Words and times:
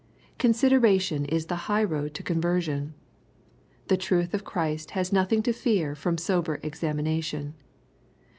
Consideration 0.39 1.25
is 1.25 1.45
the 1.45 1.55
high 1.69 1.83
road 1.83 2.15
to 2.15 2.23
conversion. 2.23 2.95
The 3.87 3.97
truth 3.97 4.33
of 4.33 4.43
Christ 4.43 4.89
has 4.97 5.13
nothing 5.13 5.43
to 5.43 5.53
fear 5.53 5.93
from 5.93 6.17
sober 6.17 6.59
examination. 6.63 7.53